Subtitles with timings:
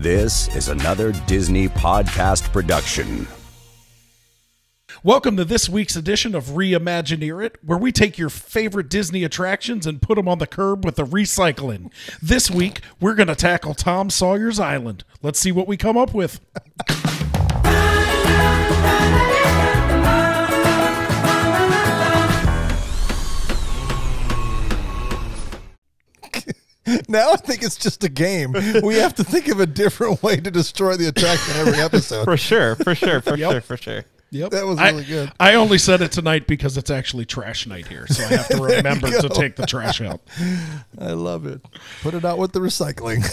[0.00, 3.28] This is another Disney podcast production.
[5.02, 9.86] Welcome to this week's edition of Reimagineer It, where we take your favorite Disney attractions
[9.86, 11.92] and put them on the curb with the recycling.
[12.22, 15.04] This week, we're going to tackle Tom Sawyer's Island.
[15.20, 16.40] Let's see what we come up with.
[27.08, 28.52] Now I think it's just a game.
[28.82, 32.24] We have to think of a different way to destroy the attraction every episode.
[32.24, 33.50] For sure, for sure, for Yep.
[33.52, 34.04] sure, for sure.
[34.32, 34.50] Yep.
[34.52, 35.32] That was I- really good.
[35.40, 38.56] I only said it tonight because it's actually trash night here, so I have to
[38.62, 40.20] remember to take the trash out.
[40.98, 41.60] I love it.
[42.02, 43.24] Put it out with the recycling.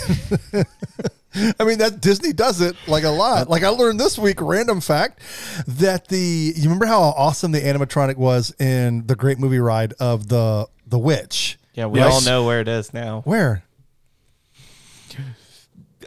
[1.59, 3.48] I mean that Disney does it like a lot.
[3.49, 5.20] Like I learned this week, random fact,
[5.67, 10.29] that the you remember how awesome the animatronic was in the great movie ride of
[10.29, 11.56] the the witch.
[11.77, 12.12] Yeah, we Yes.
[12.12, 13.22] all know where it is now.
[13.23, 13.63] Where?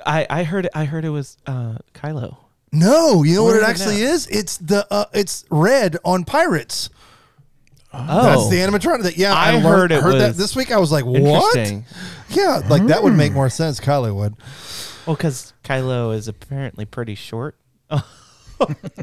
[0.04, 0.72] I I heard it.
[0.74, 2.36] I heard it was uh, Kylo.
[2.72, 4.10] No, you know what Where it is it actually now?
[4.12, 4.26] is?
[4.28, 6.90] It's the uh, it's Redd on Pirates.
[7.92, 9.02] Oh, That's the animatronic.
[9.02, 10.70] That yeah, I learned- heard it heard that this week.
[10.72, 11.56] I was like, what?
[12.30, 13.78] Yeah, like that would make more sense.
[13.80, 14.34] Kylie would.
[15.06, 17.56] Well, because Kylo is apparently pretty short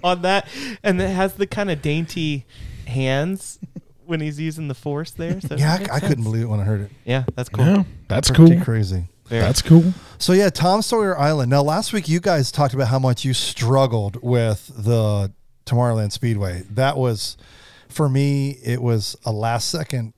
[0.04, 0.48] on that,
[0.84, 2.46] and it has the kind of dainty
[2.86, 3.60] hands
[4.08, 5.40] when he's using the Force there.
[5.42, 6.92] So Yeah, I, I couldn't believe it when I heard it.
[7.06, 7.66] Yeah, that's cool.
[7.66, 8.64] Yeah, that's Pretty cool.
[8.64, 9.06] crazy.
[9.28, 9.42] Very.
[9.42, 9.94] That's cool.
[10.18, 11.50] So yeah, Tom Sawyer Island.
[11.50, 15.32] Now, last week you guys talked about how much you struggled with the
[15.66, 16.64] Tomorrowland Speedway.
[16.72, 17.36] That was,
[17.90, 20.14] for me, it was a last second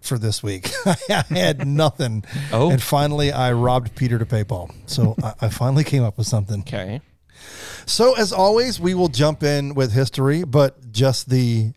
[0.00, 0.70] for this week.
[0.86, 2.70] I had nothing, Oh.
[2.70, 4.70] and finally I robbed Peter to pay Paul.
[4.86, 6.60] So I, I finally came up with something.
[6.60, 7.02] okay.
[7.86, 11.72] So as always, we will jump in with history, but just the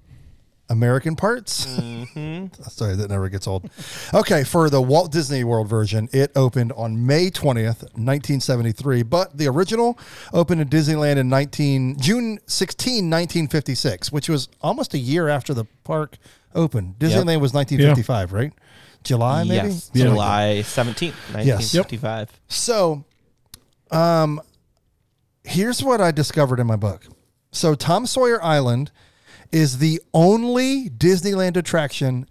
[0.69, 1.53] American parts.
[1.59, 3.69] Sorry, that never gets old.
[4.13, 9.47] Okay, for the Walt Disney World version, it opened on May 20th, 1973, but the
[9.47, 9.97] original
[10.33, 15.65] opened in Disneyland in 19 June 16, 1956, which was almost a year after the
[15.83, 16.17] park
[16.53, 16.95] opened.
[16.99, 18.53] Disneyland was 1955, right?
[19.03, 19.67] July maybe?
[19.67, 19.99] Yes, that.
[19.99, 22.31] July seventeenth, nineteen fifty-five.
[22.47, 23.05] So,
[23.91, 24.41] um,
[25.43, 27.05] here's what I discovered in my book.
[27.51, 28.91] So, Tom Sawyer Island
[29.51, 32.27] is the only Disneyland attraction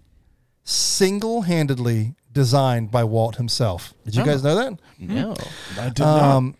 [0.63, 3.93] single handedly designed by Walt himself.
[4.03, 4.49] Did you guys oh.
[4.49, 4.79] know that?
[4.99, 5.35] No,
[5.79, 6.21] I did not.
[6.21, 6.55] Um,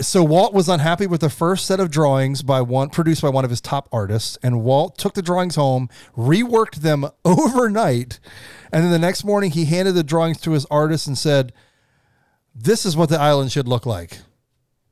[0.00, 3.44] so Walt was unhappy with the first set of drawings by one produced by one
[3.44, 8.20] of his top artists, and Walt took the drawings home, reworked them overnight,
[8.72, 11.52] and then the next morning he handed the drawings to his artist and said,
[12.54, 14.20] "This is what the island should look like."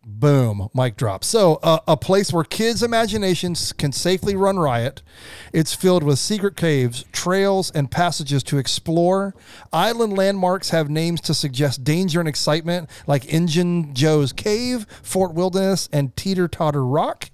[0.04, 1.22] Boom, mic drop.
[1.22, 5.00] So, uh, a place where kids' imaginations can safely run riot.
[5.52, 9.32] It's filled with secret caves, trails, and passages to explore.
[9.72, 15.88] Island landmarks have names to suggest danger and excitement, like Injun Joe's Cave, Fort Wilderness,
[15.92, 17.30] and Teeter Totter Rock.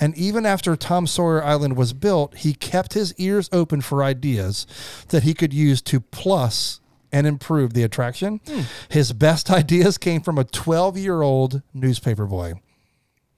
[0.00, 4.66] And even after Tom Sawyer Island was built, he kept his ears open for ideas
[5.08, 6.80] that he could use to plus
[7.12, 8.40] and improve the attraction.
[8.88, 12.54] His best ideas came from a 12 year old newspaper boy.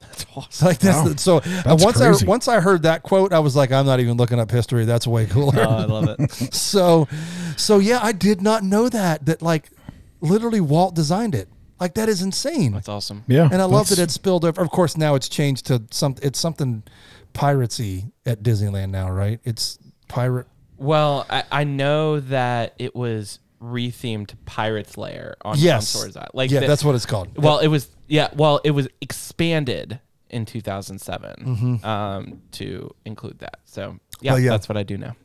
[0.01, 0.67] that's awesome.
[0.69, 1.09] Like that's Wow.
[1.09, 1.41] the, so.
[1.41, 2.27] That's once crazy.
[2.27, 4.85] I once I heard that quote, I was like, I'm not even looking up history.
[4.85, 5.59] That's way cooler.
[5.61, 6.31] Oh, I love it.
[6.55, 7.09] so,
[7.57, 9.27] so yeah, I did not know that.
[9.27, 9.69] That like,
[10.21, 11.49] literally, Walt designed it.
[11.81, 12.73] Like that is insane.
[12.73, 13.23] That's awesome.
[13.29, 14.61] yeah, and I love that that's- it spilled over.
[14.61, 16.17] Of course, now it's changed to some.
[16.23, 16.83] It's something
[17.35, 19.41] piratesy at Disneyland now, right?
[19.45, 20.47] It's pirate.
[20.77, 26.17] Well, I, I know that it was rethemed to Pirates Lair on Yes, on Swords
[26.17, 26.31] Island.
[26.35, 27.37] Like yeah, the- that's what it's called.
[27.37, 28.29] Well, it was yeah.
[28.35, 31.85] Well, it was expanded in 2007 Mm-hmm.
[31.87, 33.61] um, to include that.
[33.65, 34.51] So yeah, Well, yeah.
[34.51, 35.17] that's what I do now.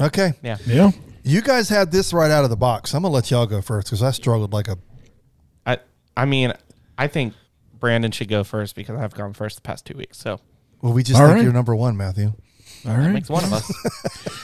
[0.00, 0.32] okay.
[0.42, 0.56] Yeah.
[0.66, 0.90] Yeah.
[1.22, 2.94] You guys had this right out of the box.
[2.94, 4.78] I'm gonna let y'all go first because I struggled like a.
[5.66, 5.78] I
[6.16, 6.52] I mean,
[6.98, 7.34] I think
[7.78, 10.18] Brandon should go first because I've gone first the past two weeks.
[10.18, 10.40] So
[10.82, 11.44] Well, we just All think right.
[11.44, 12.26] you're number one, Matthew.
[12.84, 13.12] All that right.
[13.12, 13.72] makes one of us.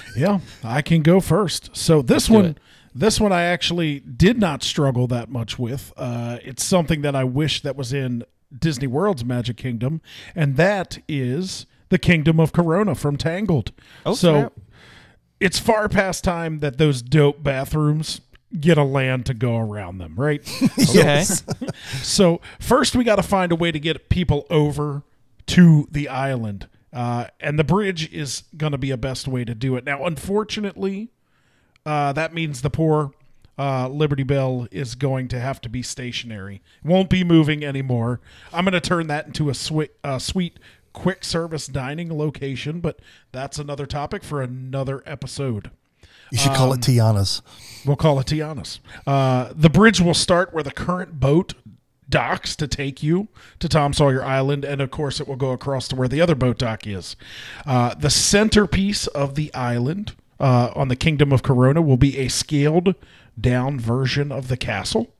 [0.16, 1.70] Yeah, I can go first.
[1.74, 2.58] So this do one, it.
[2.94, 5.92] This one I actually did not struggle that much with.
[5.96, 8.24] Uh, it's something that I wish that was in
[8.56, 10.00] Disney World's Magic Kingdom,
[10.34, 13.72] and that is the Kingdom of Corona from Tangled.
[14.04, 14.52] Oh, so snap.
[15.40, 18.20] it's far past time that those dope bathrooms
[18.60, 20.42] get a land to go around them, right?
[20.90, 21.24] Okay.
[22.02, 25.02] So first, we got to find a way to get people over
[25.46, 29.54] to the island, uh, and the bridge is going to be a best way to
[29.54, 29.84] do it.
[29.84, 31.10] Now, unfortunately,
[31.84, 33.12] uh, that means the poor
[33.58, 36.62] uh, Liberty Belle is going to have to be stationary.
[36.84, 38.20] Won't be moving anymore.
[38.52, 40.58] I'm going to turn that into a sweet, uh, sweet
[40.92, 43.00] quick service dining location, but
[43.30, 45.70] that's another topic for another episode.
[46.30, 47.42] You should call it Tiana's.
[47.84, 48.80] We'll call it Tiana's.
[49.06, 51.52] Uh, the bridge will start where the current boat
[52.08, 55.88] docks to take you to Tom Sawyer Island, and of course, it will go across
[55.88, 57.16] to where the other boat dock is.
[57.66, 62.28] Uh, the centerpiece of the island uh, on the Kingdom of Corona will be a
[62.28, 62.94] scaled
[63.40, 65.14] down version of the castle.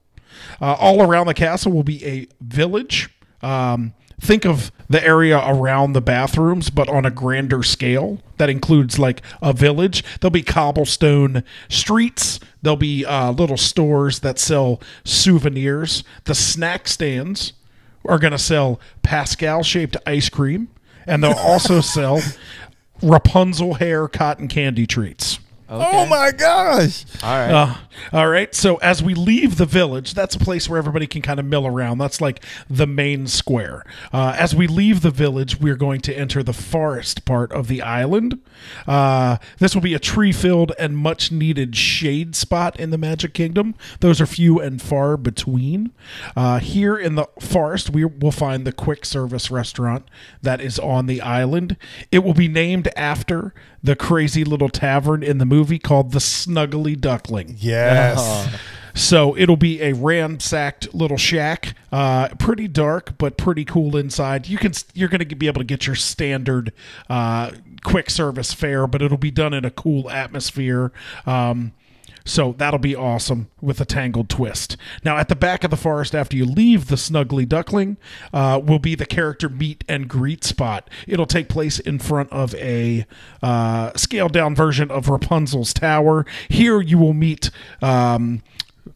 [0.60, 3.10] Uh, all around the castle will be a village.
[3.42, 8.20] Um, think of the area around the bathrooms, but on a grander scale.
[8.38, 10.04] That includes like a village.
[10.20, 12.40] There'll be cobblestone streets.
[12.60, 16.04] There'll be uh, little stores that sell souvenirs.
[16.24, 17.52] The snack stands
[18.04, 20.68] are going to sell Pascal shaped ice cream,
[21.06, 22.20] and they'll also sell
[23.02, 25.40] Rapunzel hair cotton candy treats.
[25.74, 27.04] Oh my gosh.
[27.22, 27.50] All right.
[27.50, 27.74] Uh,
[28.12, 28.54] all right.
[28.54, 31.66] So as we leave the village, that's a place where everybody can kind of mill
[31.66, 31.98] around.
[31.98, 33.84] That's like the main square.
[34.12, 37.80] Uh, as we leave the village, we're going to enter the forest part of the
[37.80, 38.38] island.
[38.86, 43.32] Uh, this will be a tree filled and much needed shade spot in the Magic
[43.32, 43.74] Kingdom.
[44.00, 45.92] Those are few and far between.
[46.36, 50.06] Uh, here in the forest, we will find the quick service restaurant
[50.42, 51.76] that is on the island.
[52.10, 56.98] It will be named after the crazy little tavern in the movie called the Snuggly
[56.98, 57.56] Duckling.
[57.58, 58.48] Yes.
[58.94, 64.48] So it'll be a ransacked little shack, uh, pretty dark but pretty cool inside.
[64.48, 66.72] You can you're going to be able to get your standard
[67.08, 67.52] uh,
[67.84, 70.92] quick service fare, but it'll be done in a cool atmosphere.
[71.26, 71.72] Um,
[72.24, 74.76] so that'll be awesome with a tangled twist.
[75.04, 77.96] Now, at the back of the forest, after you leave the Snuggly Duckling,
[78.32, 80.88] uh, will be the character meet and greet spot.
[81.06, 83.06] It'll take place in front of a
[83.42, 86.26] uh, scaled down version of Rapunzel's Tower.
[86.48, 87.50] Here, you will meet.
[87.80, 88.42] Um,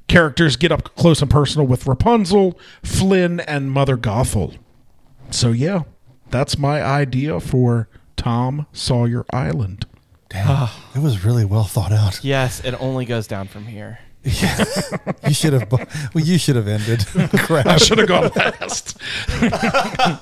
[0.09, 4.57] characters get up close and personal with Rapunzel, Flynn, and Mother Gothel.
[5.31, 5.83] So, yeah,
[6.31, 9.87] that's my idea for Tom Sawyer Island.
[10.29, 10.47] Damn.
[10.49, 10.91] Ah.
[10.95, 12.23] it was really well thought out.
[12.25, 13.99] yes, it only goes down from here.
[14.25, 15.71] You should have.
[15.71, 17.07] Well, you should have ended.
[17.39, 17.67] Crap.
[17.67, 18.99] I should have gone last.
[19.29, 20.19] I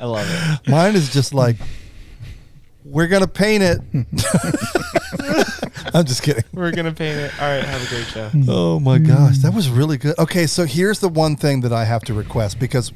[0.00, 0.70] love it.
[0.70, 1.56] Mine is just like,
[2.84, 3.80] we're gonna paint it.
[5.94, 6.44] I'm just kidding.
[6.52, 7.32] We're gonna paint it.
[7.40, 7.64] All right.
[7.64, 8.30] Have a great show.
[8.48, 10.18] Oh my gosh, that was really good.
[10.18, 12.92] Okay, so here's the one thing that I have to request because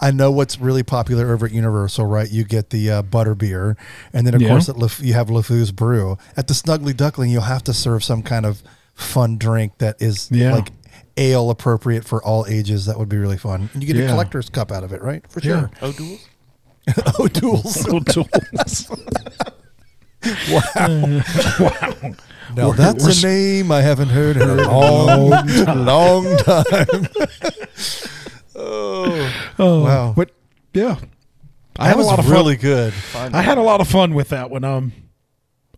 [0.00, 2.30] I know what's really popular over at Universal, right?
[2.30, 3.76] You get the uh, butter beer,
[4.12, 4.48] and then of Yeah.
[4.48, 6.18] course at Lef- you have LeFou's brew.
[6.36, 8.62] At the Snuggly Duckling, you'll have to serve some kind of
[8.94, 10.54] fun drink that is Yeah.
[10.54, 10.70] like
[11.16, 12.86] ale appropriate for all ages.
[12.86, 13.70] That would be really fun.
[13.74, 15.24] And you get a collector's cup out of it, right?
[15.30, 15.60] For Yeah.
[15.60, 15.70] sure.
[15.82, 16.28] O'Doul's.
[17.20, 17.86] O'Doul's.
[17.92, 18.90] O'Doul's.
[20.50, 21.22] wow.
[21.60, 22.14] Wow.
[22.54, 25.30] Now We're- that's we're- a name I haven't heard in a long,
[25.84, 27.08] long time.
[28.56, 30.12] oh, Oh, Wow.
[30.16, 30.30] But
[30.74, 30.96] yeah,
[31.78, 32.60] I that had a lot of really fun.
[32.62, 32.94] good.
[33.34, 34.64] I had a lot of fun with that one.
[34.64, 34.92] Um,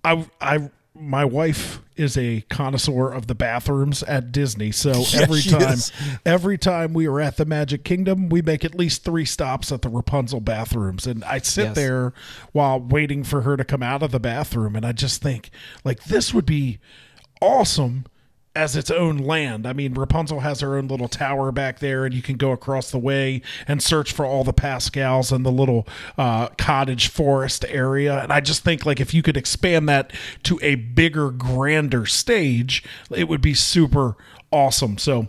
[0.04, 5.78] I I my wife is a connoisseur of the bathrooms at Disney, so every time
[6.24, 9.82] every time we are at the Magic Kingdom, we make at least three stops at
[9.82, 11.76] the Rapunzel bathrooms, and I sit Yes.
[11.76, 12.12] there
[12.52, 15.50] while waiting for her to come out of the bathroom, and I just think
[15.84, 16.78] like this would be
[17.40, 18.06] awesome
[18.56, 19.66] as its own land.
[19.66, 22.90] I mean, Rapunzel has her own little tower back there, and you can go across
[22.90, 25.86] the way and search for all the Pascals and the little
[26.16, 28.22] uh, cottage forest area.
[28.22, 30.12] And I just think, like, if you could expand that
[30.44, 34.16] to a bigger, grander stage, it would be super
[34.52, 34.98] awesome.
[34.98, 35.26] So,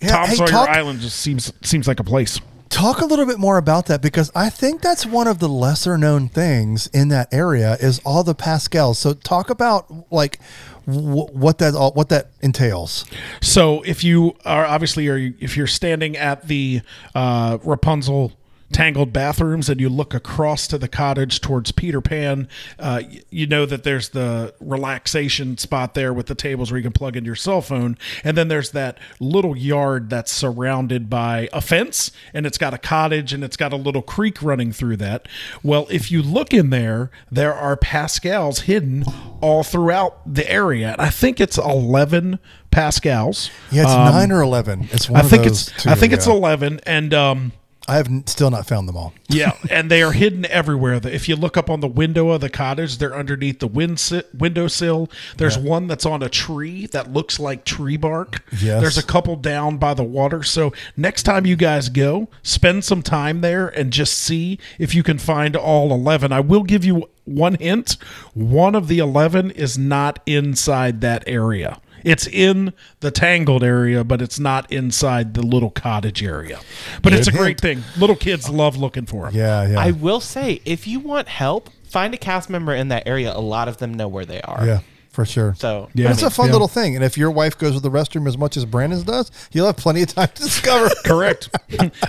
[0.00, 2.40] Yeah, Tom hey, Sawyer talk- Island just seems seems like a place.
[2.72, 5.98] Talk a little bit more about that because I think that's one of the lesser
[5.98, 8.98] known things in that area is all the Pascals.
[8.98, 10.40] So talk about like
[10.86, 13.04] w- what that all what that entails.
[13.42, 16.80] So if you are obviously are if you're standing at the
[17.14, 18.32] uh, Rapunzel
[18.72, 22.48] tangled bathrooms and you look across to the cottage towards Peter Pan,
[22.78, 26.92] uh, you know that there's the relaxation spot there with the tables where you can
[26.92, 31.60] plug in your cell phone, and then there's that little yard that's surrounded by a
[31.60, 35.28] fence and it's got a cottage and it's got a little creek running through that.
[35.62, 39.04] Well, if you look in there, there are Pascals hidden
[39.40, 42.38] all throughout the area, and I think it's eleven
[42.70, 43.50] Pascals.
[43.70, 44.88] Yeah, it's Um, nine or eleven.
[44.90, 47.52] It's one I think it's two, I think it's eleven, and um,
[47.88, 49.12] I have still not found them all.
[49.28, 51.00] yeah, and they are hidden everywhere.
[51.04, 54.00] If you look up on the window of the cottage, they're underneath the wind
[54.32, 55.10] windowsill.
[55.36, 58.44] There's one that's on a tree that looks like tree bark.
[58.52, 58.80] Yes.
[58.80, 60.42] There's a couple down by the water.
[60.42, 65.02] So next time you guys go, spend some time there and just see if you
[65.02, 66.32] can find all 11.
[66.32, 67.96] I will give you one hint.
[68.34, 71.80] One of the 11 is not inside that area.
[72.04, 76.60] It's in the tangled area, but it's not inside the little cottage area.
[77.02, 77.82] But it's a Good great thing.
[77.96, 79.34] Little kids love looking for them.
[79.34, 79.80] Yeah, yeah.
[79.80, 83.32] I will say, if you want help, find a cast member in that area.
[83.36, 84.64] A lot of them know where they are.
[84.66, 84.80] Yeah.
[85.10, 85.54] for sure.
[85.58, 86.10] So Yeah.
[86.10, 86.52] It's a fun Yeah.
[86.52, 89.30] little thing, and if your wife goes to the restroom as much as Brandon does,
[89.52, 90.88] you'll have plenty of time to discover.
[91.04, 91.50] Correct.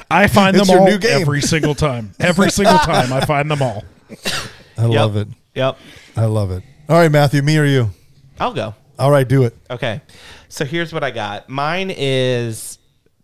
[0.09, 1.21] I find It's them all new game.
[1.21, 2.13] every single time.
[2.19, 3.83] Every single time I find them all.
[4.77, 4.89] I Yep.
[4.89, 5.27] love it.
[5.53, 5.77] Yep.
[6.15, 6.63] I love it.
[6.87, 7.89] All right, Matthew, me or you?
[8.39, 8.73] I'll go.
[8.99, 9.55] All right, do it.
[9.69, 10.01] Okay.
[10.49, 11.49] So here's what I got.
[11.49, 12.77] Mine is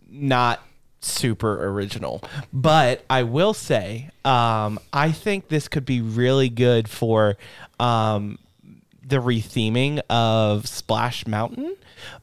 [0.10, 0.64] not
[1.02, 2.22] super original,
[2.52, 7.38] but I will say um, I think this could be really good for
[7.80, 8.40] um,
[9.06, 11.76] the retheming of Splash Mountain,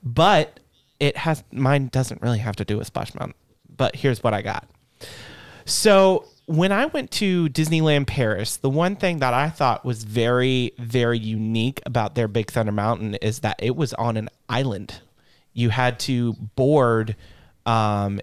[0.03, 0.61] but
[0.99, 3.37] it has mine doesn't really have to do with Splash Mountain.
[3.77, 4.69] But here's what I got.
[5.67, 10.73] So when I went to Disneyland Paris, the one thing that I thought was very,
[10.79, 15.01] very unique about their Big Thunder Mountain is that it was on an island.
[15.53, 17.17] You had to board
[17.67, 18.21] um,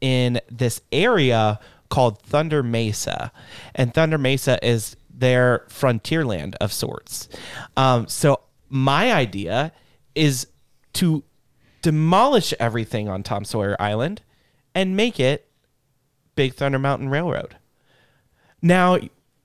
[0.00, 1.58] in this area
[1.88, 3.32] called Thunder Mesa,
[3.74, 7.28] and Thunder Mesa is their frontier land of sorts.
[7.76, 9.72] Um, so my idea
[10.14, 10.46] is
[10.94, 11.24] to
[11.82, 14.22] demolish everything on Tom Sawyer Island
[14.74, 15.45] and make it
[16.36, 17.56] Big Thunder Mountain Railroad.
[18.62, 18.98] Now,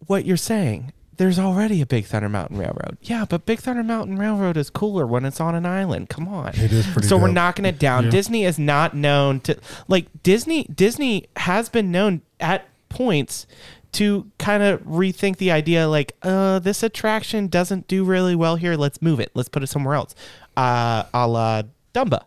[0.08, 2.98] what you're saying, there's already a Big Thunder Mountain Railroad.
[3.02, 6.10] Yeah, but Big Thunder Mountain Railroad is cooler when it's on an island.
[6.10, 6.50] Come on.
[6.50, 8.10] It is pretty So we're knocking it down.
[8.10, 9.58] Disney is not known to
[9.88, 13.46] like Disney Disney has been known at points
[13.94, 18.76] to kind of rethink the idea like uh this attraction doesn't do really well here
[18.78, 20.16] let's move it let's put it somewhere else
[20.56, 21.62] uh a la
[21.94, 22.20] Dumbo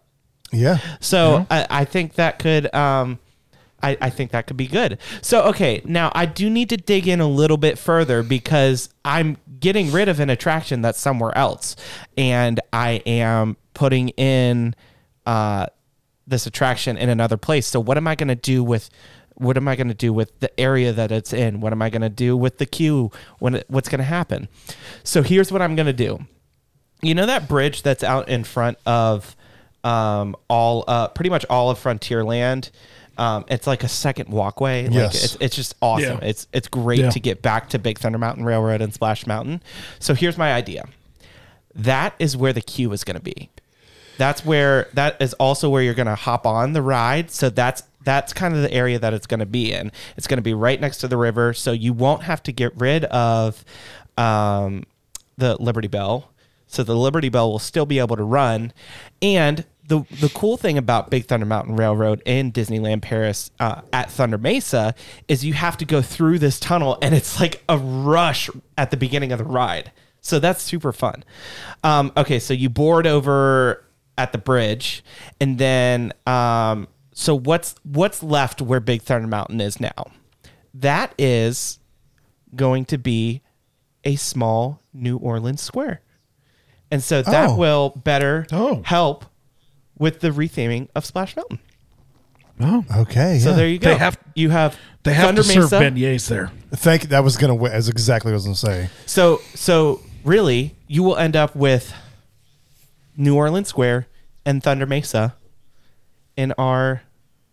[0.52, 0.78] Yeah.
[1.00, 3.18] so I, I think that could um
[3.84, 4.98] I, I think that could be good.
[5.20, 9.36] So okay, now I do need to dig in a little bit further because I'm
[9.60, 11.76] getting rid of an attraction that's somewhere else.
[12.16, 14.74] And I am putting in
[15.26, 15.66] uh
[16.26, 17.66] this attraction in another place.
[17.66, 18.90] So what am I gonna do with
[19.36, 21.60] what am I going to do with the area that it's in?
[21.60, 23.10] What am I going to do with the queue?
[23.40, 24.48] When it, what's going to happen?
[25.02, 26.24] So here's what I'm going to do
[27.02, 29.36] you know that bridge that's out in front of
[29.84, 32.70] um, all uh, pretty much all of Frontierland.
[33.16, 34.84] Um, it's like a second walkway.
[34.84, 35.24] Like Yes.
[35.24, 36.18] it's, it's just awesome.
[36.20, 36.28] Yeah.
[36.28, 37.10] It's it's great Yeah.
[37.10, 39.62] to get back to Big Thunder Mountain Railroad and Splash Mountain.
[40.00, 40.84] So here's my idea.
[41.74, 43.50] That is where the queue is going to be.
[44.16, 47.30] That's where that is also where you're going to hop on the ride.
[47.30, 49.90] So that's that's kind of the area that it's going to be in.
[50.16, 52.76] It's going to be right next to the river, so you won't have to get
[52.76, 53.64] rid of
[54.18, 54.84] um,
[55.38, 56.30] the Liberty Belle.
[56.66, 58.72] So the Liberty Belle will still be able to run,
[59.22, 64.10] and the the cool thing about Big Thunder Mountain Railroad in Disneyland Paris uh, at
[64.10, 64.94] Thunder Mesa
[65.28, 68.48] is you have to go through this tunnel, and it's like a rush
[68.78, 69.92] at the beginning of the ride.
[70.20, 71.22] So that's super fun.
[71.82, 73.84] Um, okay, so you board over
[74.16, 75.04] at the bridge,
[75.40, 80.12] and then um, so what's what's left where Big Thunder Mountain is now?
[80.72, 81.78] That is
[82.56, 83.42] going to be
[84.04, 86.00] a small New Orleans square,
[86.90, 87.56] and so that Oh.
[87.56, 88.80] will better Oh.
[88.84, 89.26] help
[89.98, 91.58] with the retheming of Splash Mountain.
[92.60, 93.38] Oh, Okay.
[93.40, 93.56] So yeah.
[93.56, 93.90] there you go.
[93.90, 95.80] They have- you have they have Thunder to serve Mesa.
[95.80, 96.50] beignets there.
[96.72, 97.02] Thank.
[97.02, 97.08] You.
[97.10, 97.56] That was gonna.
[97.68, 98.90] That's exactly what I was gonna say.
[99.06, 101.92] So so really, you will end up with
[103.16, 104.06] New Orleans Square
[104.46, 105.34] and Thunder Mesa
[106.36, 107.02] in our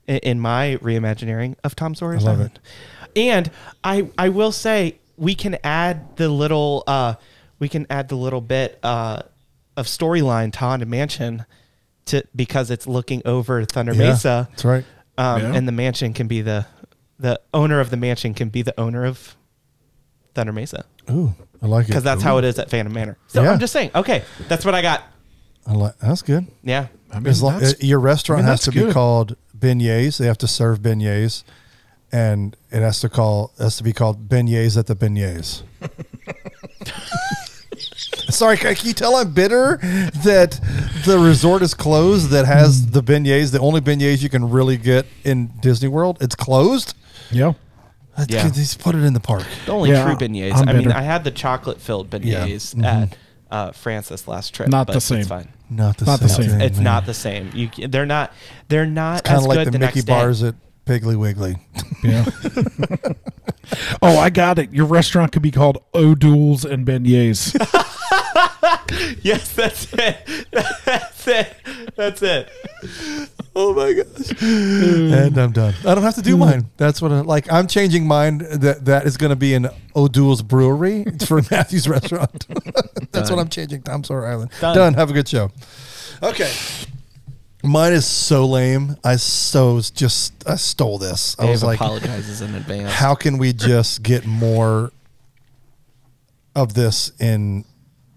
[0.08, 2.60] in- in my reimagining of Tom Sawyer's I love Island.
[3.16, 3.52] And
[3.84, 7.16] I I will say we can add the little uh
[7.60, 9.22] we can add the little bit uh
[9.78, 11.46] of storyline to Haunted Mansion
[12.06, 14.48] to because it's looking over Thunder Yeah, Mesa.
[14.52, 14.86] That's right.
[15.18, 15.54] Um, Yeah.
[15.56, 16.66] and the mansion can be the
[17.20, 19.36] the owner of the mansion can be the owner of
[20.34, 21.88] Thunder Mesa Ooh, I like it.
[21.90, 23.18] because that's how it is at Phantom Manor.
[23.28, 23.52] So Yeah.
[23.52, 23.92] I'm just saying.
[23.94, 25.04] Okay, that's what I got.
[25.68, 25.98] I like.
[26.00, 26.48] That's good.
[26.64, 26.88] Yeah.
[27.12, 29.36] I mean, As long, that's- uh, your restaurant I mean, has that's to be called
[29.58, 30.18] beignets.
[30.18, 31.44] They have to serve beignets,
[32.12, 35.62] and it has to call has to be called beignets at the beignets.
[38.32, 39.78] Sorry, can you tell I'm bitter
[40.24, 40.60] that
[41.06, 45.06] the resort is closed that has the beignets, the only beignets you can really get
[45.24, 46.18] in Disney World.
[46.22, 46.96] It's closed.
[47.32, 47.54] yeah.
[48.28, 48.50] Yeah.
[48.50, 49.44] Just put it in the park.
[49.66, 50.56] The only Yeah, true beignets.
[50.58, 50.96] I'm I mean, bitter.
[50.98, 53.02] I had the chocolate filled beignets Yeah.
[53.04, 53.18] at
[53.50, 54.70] uh, Francis last trip.
[54.70, 55.24] Not but the It's same.
[55.26, 55.48] fine.
[55.70, 56.28] Not the Not same.
[56.28, 56.50] the same.
[56.50, 57.50] thing, It's not the same.
[57.54, 58.34] You they're not
[58.68, 60.14] they're not kind as of like good the the Mickey next day.
[60.14, 61.56] bars at Piggly Wiggly.
[62.04, 62.26] Yeah.
[64.02, 64.74] oh, I got it.
[64.74, 67.56] Your restaurant could be called O'Douls and Beignets.
[69.22, 70.48] Yes, that's it.
[70.86, 71.56] That's it.
[71.96, 72.50] That's it.
[73.56, 74.42] Oh my gosh.
[74.42, 75.74] and I'm done.
[75.86, 76.66] I don't have to do mine.
[76.78, 77.52] That's what I like.
[77.52, 78.40] I'm changing mine.
[78.40, 82.46] That that is going to be an O'Doul's Brewery for Matthew's restaurant.
[83.12, 83.84] That's what I'm changing.
[83.84, 84.52] Tom Sawyer Island.
[84.60, 84.76] Done.
[84.76, 84.94] Done.
[84.96, 85.52] Have a good show.
[86.24, 86.52] Okay.
[87.64, 88.96] Mine is so lame.
[89.04, 91.36] I so just I stole this.
[91.38, 92.92] I Dave was like, apologizes in advance.
[92.92, 94.92] how can we just get more
[96.56, 97.64] of this in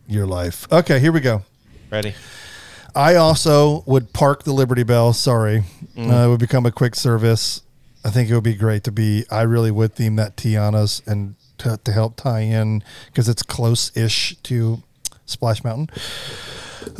[0.07, 0.67] your life.
[0.73, 1.43] Okay, here we go.
[1.91, 2.15] Ready?
[2.95, 5.13] I also would park the Liberty Belle.
[5.13, 5.65] Sorry,
[5.97, 6.11] Mm.
[6.11, 7.63] uh, it would become a quick service.
[8.05, 9.25] I think it would be great to be.
[9.31, 14.37] I really would theme that Tiana's and to, to help tie in because it's close-ish
[14.43, 14.83] to
[15.27, 15.89] Splash Mountain.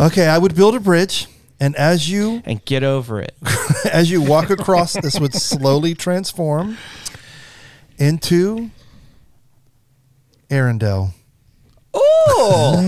[0.01, 1.27] Okay, I would build a bridge,
[1.61, 3.35] and as you And get over it.
[3.93, 6.79] as you walk across, this would slowly transform
[7.99, 8.71] into
[10.51, 11.13] Arendelle.
[11.95, 12.81] Oh,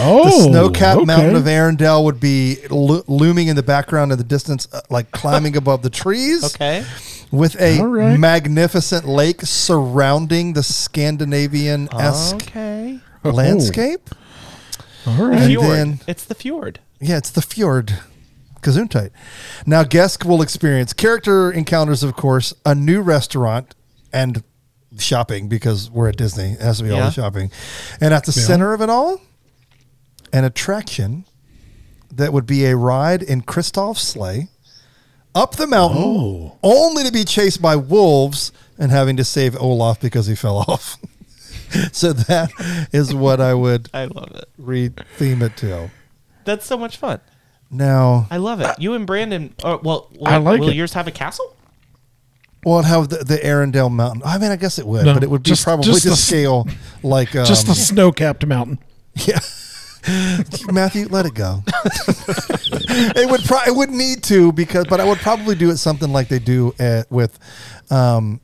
[0.00, 1.04] Oh, The snow-capped okay.
[1.04, 5.10] mountain of Arendelle would be lo- looming in the background in the distance, uh, like
[5.10, 6.84] climbing above the trees, okay.
[7.30, 8.18] with a All right.
[8.18, 13.00] magnificent lake surrounding the Scandinavian esque Okay.
[13.24, 14.08] landscape.
[15.06, 15.38] All right.
[15.38, 15.66] And Fjord.
[15.66, 16.80] then- it's the fjord.
[17.00, 17.98] Yeah, it's the fjord.
[18.62, 19.10] Gesundheit.
[19.66, 23.74] Now, guests will experience character encounters, of course, a new restaurant,
[24.12, 24.42] and
[24.98, 26.52] shopping because we're at Disney.
[26.52, 27.04] It has to be all Yeah.
[27.06, 27.50] the shopping.
[28.00, 29.20] And at the center of it all,
[30.32, 31.24] an attraction
[32.12, 34.48] that would be a ride in Kristoff's sleigh
[35.34, 36.58] up the mountain, Oh.
[36.62, 40.96] only to be chased by wolves and having to save Olaf because he fell off.
[41.92, 42.50] so that
[42.92, 44.48] is what I would I love it.
[44.58, 45.90] re-theme it to.
[46.44, 47.20] That's so much fun.
[47.70, 48.80] Now, I love it.
[48.80, 49.54] You and Brandon.
[49.62, 50.74] Uh, well, will, I like will it.
[50.76, 51.54] yours have a castle?
[52.64, 54.22] Well, it'd have the, the Arendelle Mountain.
[54.24, 56.10] I mean, I guess it would, No, but it would be just- probably just to
[56.10, 56.66] the scale
[57.02, 58.78] like um, Just the snow-capped mountain.
[59.14, 59.38] yeah.
[60.70, 61.62] Matthew, let it go.
[61.74, 66.10] it would pro- it would need to because, but I would probably do it something
[66.12, 67.38] like they do at, with
[67.90, 68.40] um,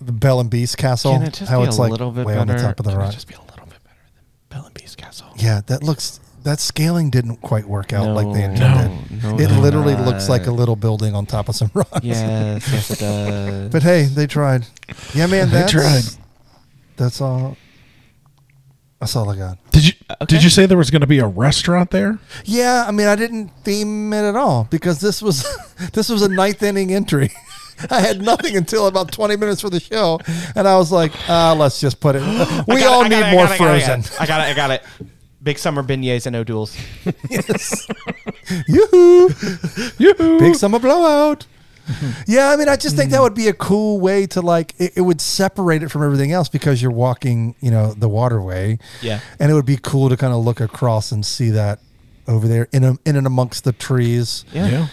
[0.00, 1.12] the Belle and Beast Castle.
[1.12, 2.40] Can it just how be it's a like little bit way better?
[2.40, 3.12] on the top of the Can it rock.
[3.14, 5.28] just be a little bit better than Belle and Beast Castle?
[5.36, 9.22] Yeah, that looks that scaling didn't quite work out like they intended.
[9.22, 10.06] no, it no, literally not.
[10.06, 12.00] looks like a little building on top of some rocks.
[12.02, 13.70] Yes, yes, it does.
[13.70, 14.66] But hey, they tried.
[15.14, 16.04] Yeah, man, They tried.
[16.96, 17.56] That's all.
[19.00, 19.58] That's all I got.
[19.70, 20.26] Did you Okay.
[20.34, 22.18] did you say there was going to be a restaurant there?
[22.44, 25.46] Yeah, I mean, I didn't theme it at all because this was
[25.92, 27.30] this was a ninth inning entry.
[27.90, 30.18] I had nothing until about twenty minutes for the show,
[30.56, 32.22] and I was like, uh, "Let's just put it."
[32.66, 34.16] We it, all need it, I more got it, I got it, Frozen.
[34.20, 34.50] I got it.
[34.50, 34.82] I got it.
[35.42, 36.76] Big summer beignets and O'Doul's.
[37.30, 37.86] yes.
[38.66, 39.28] Yoo-hoo.
[39.98, 40.38] Yoo-hoo.
[40.40, 41.46] Big summer blowout.
[42.26, 44.74] yeah, I mean, I just think that would be a cool way to like.
[44.78, 48.78] It, it would separate it from everything else because you're walking, you know, the waterway.
[49.00, 49.20] Yeah.
[49.40, 51.80] and it would be cool to kind of look across and see that
[52.26, 54.44] over there in a, in and amongst the trees.
[54.52, 54.88] Yeah.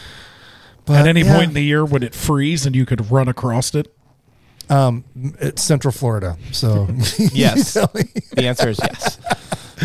[0.85, 3.27] But At any yeah, point in the year, would it freeze and you could run
[3.27, 3.91] across it?
[4.69, 5.03] um,
[5.39, 6.87] it's Central Florida, so
[7.19, 7.73] you Yes.
[7.73, 8.03] tell me.
[8.31, 9.19] The answer is yes.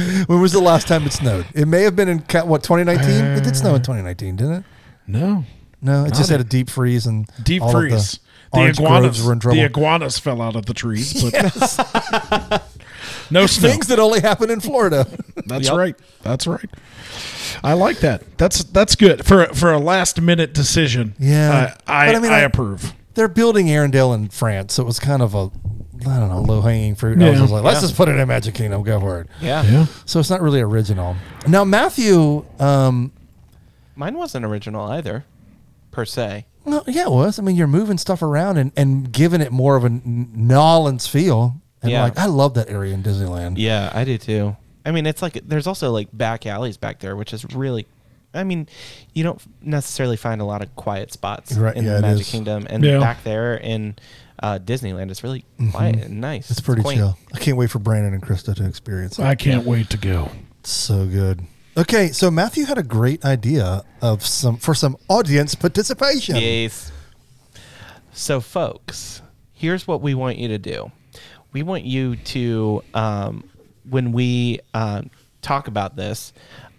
[0.27, 1.47] when was the last time it snowed?
[1.55, 3.09] It may have been in what 2019.
[3.39, 4.65] it did snow in uh, 2019, didn't it?
[5.07, 5.45] No.
[5.83, 8.19] No, it just Not had a deep freeze and Deep freeze.
[8.53, 9.23] The, The, iguanas.
[9.25, 9.57] were in trouble.
[9.57, 11.33] The iguanas fell out of the trees, but
[13.31, 13.69] no snow.
[13.71, 15.07] Things that only happen in Florida.
[15.47, 15.77] That's Yep.
[15.77, 15.97] right.
[16.23, 16.69] That's right.
[17.65, 18.37] I like that.
[18.39, 21.15] That's that's good for for a last minute decision.
[21.19, 21.75] Yeah.
[21.87, 22.93] Uh, I I, I mean, I I- approve.
[23.15, 25.51] They're building Arendelle in France, so it was kind of a
[26.07, 27.21] I don't know low hanging fruit.
[27.23, 27.81] I was just like, let's Yeah.
[27.83, 28.83] just put it in Magic Kingdom.
[28.83, 29.27] Go for it.
[29.41, 29.63] Yeah.
[29.65, 29.87] Yeah.
[30.07, 31.17] So it's not really original.
[31.47, 33.13] Now Matthew, um,
[33.97, 35.25] Mine wasn't original either,
[35.91, 36.47] per se.
[36.65, 37.39] well, yeah, it was.
[37.39, 41.07] I mean, you're moving stuff around and, and giving it more of a N- Nolans
[41.07, 41.57] feel.
[41.83, 42.03] And Yeah.
[42.05, 43.55] like, I love that area in Disneyland.
[43.59, 44.57] Yeah, I do too.
[44.87, 47.87] I mean, it's like there's also like back alleys back there, which is really.
[48.33, 48.69] I mean,
[49.13, 52.27] you don't necessarily find a lot of quiet spots Right, in yeah, the Magic.
[52.27, 53.01] Kingdom, and Yeah.
[53.01, 53.97] back there in
[54.41, 56.51] uh, Disneyland is really quiet and nice.
[56.51, 56.99] It's pretty quaint.
[56.99, 57.19] chill.
[57.35, 59.25] I can't wait for Brandon and Krista to experience it.
[59.25, 60.31] I can't wait to go.
[60.61, 61.43] It's so good.
[61.77, 66.37] Okay, so Matthew had a great idea of some for some audience participation.
[66.37, 66.91] Yes.
[68.13, 69.23] So, folks,
[69.53, 70.91] here's what we want you to do.
[71.53, 73.49] We want you to, um,
[73.89, 75.11] when we um,
[75.43, 76.33] talk about this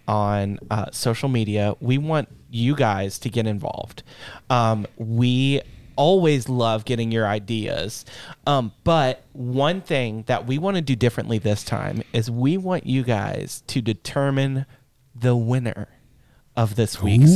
[0.06, 4.02] on uh, social media, we want you guys to get involved.
[4.50, 5.62] Um, we
[5.96, 8.04] always love getting your ideas.
[8.46, 12.86] Um, but one thing that we want to do differently this time is we want
[12.86, 14.66] you guys to determine
[15.14, 15.88] the winner
[16.56, 17.30] of this week's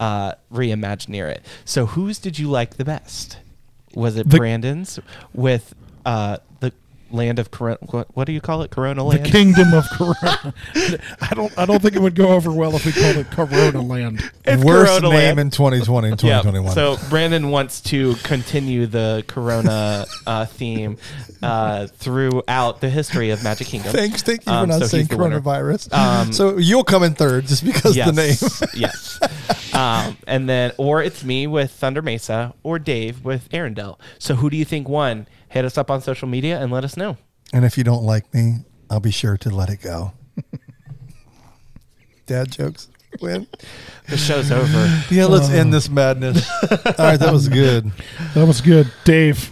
[0.00, 1.44] uh, reimagineer it.
[1.64, 3.38] So whose did you like the best?
[3.94, 4.98] Was it The- Brandon's
[5.32, 5.74] with
[6.04, 6.38] uh,
[7.12, 7.78] land of Corona?
[7.90, 8.70] What, what do you call it?
[8.70, 9.24] Corona land.
[9.24, 10.54] The kingdom of Corona.
[11.20, 11.56] I don't.
[11.58, 14.22] I don't think it would go over well if we called it Corona Land.
[14.44, 15.40] It's Worst Corona name land.
[15.40, 16.42] in 2020 and Yeah.
[16.42, 16.74] 2021.
[16.74, 20.96] So Brandon wants to continue the Corona uh, theme
[21.42, 23.92] uh, throughout the history of Magic Kingdom.
[23.92, 25.40] Thanks, thank you for Um, not so saying he's the winner.
[25.40, 25.92] coronavirus.
[25.92, 28.70] Um, so you'll come in third just because yes, the name.
[28.74, 29.18] yes.
[29.74, 33.98] Um, and then, or it's me with Thunder Mesa, or Dave with Arendelle.
[34.18, 35.26] So who do you think won?
[35.52, 37.16] Hit us up on social media and let us know.
[37.52, 38.60] and if you don't like me,
[38.90, 40.12] I'll be sure to let it go.
[42.26, 42.88] dad jokes.
[43.20, 43.46] Win.
[44.08, 45.02] The show's over.
[45.10, 46.48] Yeah, let's end this madness.
[46.70, 47.90] All right, that was good.
[48.34, 49.50] That was good, Dave.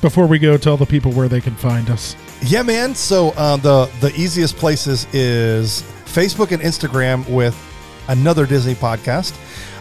[0.00, 2.16] Before we go, tell the people where they can find us.
[2.42, 2.96] Yeah, man.
[2.96, 7.56] So uh, the the easiest places is Facebook and Instagram with
[8.08, 9.32] another Disney podcast.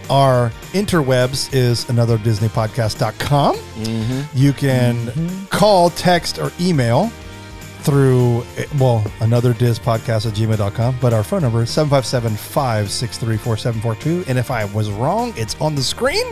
[0.10, 3.56] Our interwebs is another DisneyPodcast.com.
[3.56, 4.38] Mm-hmm.
[4.38, 5.46] You can mm-hmm.
[5.46, 7.12] call, text, or email
[7.80, 8.44] through,
[8.80, 10.98] well, another Diz podcast at gmail.com.
[11.00, 14.30] But our phone number is 757 563 4742.
[14.30, 16.26] And if I was wrong, it's on the screen.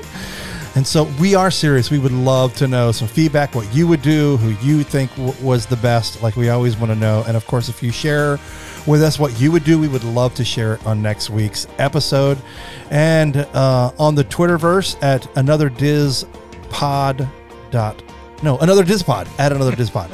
[0.75, 1.91] And so we are serious.
[1.91, 5.33] We would love to know some feedback, what you would do, who you think w-
[5.45, 6.23] was the best.
[6.23, 7.23] Like we always want to know.
[7.27, 8.39] And of course, if you share
[8.87, 11.67] with us what you would do, we would love to share it on next week's
[11.77, 12.39] episode.
[12.89, 16.25] And uh, on the Twitterverse at another Diz
[16.71, 17.27] pod
[17.69, 18.01] dot
[18.41, 20.09] no another Diz pod at another Diz pod.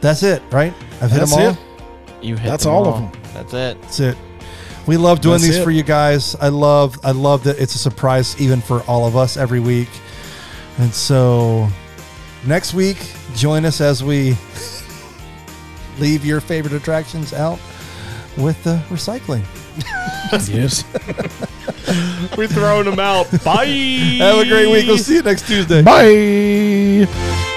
[0.00, 0.72] That's it, right?
[1.02, 1.50] I've hit That's them all.
[1.50, 2.24] it.
[2.24, 3.22] You hit That's them all of them.
[3.34, 3.82] That's it.
[3.82, 4.16] That's it.
[4.86, 5.64] We love doing That's these it.
[5.64, 6.36] for you guys.
[6.36, 9.88] I love I love that it's a surprise even for all of us every week.
[10.78, 11.68] And so
[12.46, 12.98] next week,
[13.34, 14.36] join us as we
[15.98, 17.58] leave your favorite attractions out
[18.36, 19.44] with the recycling.
[20.48, 20.84] Yes.
[22.36, 23.30] We're throwing them out.
[23.44, 23.66] Bye.
[24.18, 24.86] Have a great week.
[24.86, 25.82] We'll see you next Tuesday.
[25.82, 27.52] Bye.